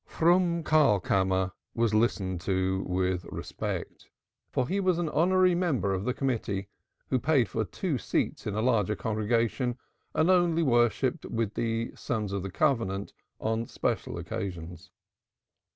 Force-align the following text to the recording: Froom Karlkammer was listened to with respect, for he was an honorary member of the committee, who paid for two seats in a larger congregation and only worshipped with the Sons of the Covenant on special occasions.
Froom 0.07 0.63
Karlkammer 0.63 1.51
was 1.75 1.93
listened 1.93 2.41
to 2.41 2.81
with 2.87 3.23
respect, 3.25 4.09
for 4.49 4.67
he 4.67 4.79
was 4.79 4.97
an 4.97 5.09
honorary 5.09 5.53
member 5.53 5.93
of 5.93 6.05
the 6.05 6.13
committee, 6.15 6.69
who 7.11 7.19
paid 7.19 7.47
for 7.47 7.63
two 7.63 7.99
seats 7.99 8.47
in 8.47 8.55
a 8.55 8.63
larger 8.63 8.95
congregation 8.95 9.77
and 10.15 10.31
only 10.31 10.63
worshipped 10.63 11.25
with 11.27 11.53
the 11.53 11.91
Sons 11.93 12.33
of 12.33 12.41
the 12.41 12.49
Covenant 12.49 13.13
on 13.39 13.67
special 13.67 14.17
occasions. 14.17 14.89